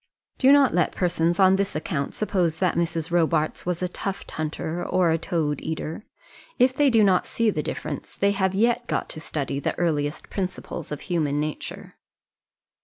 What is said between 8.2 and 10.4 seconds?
have yet got to study the earliest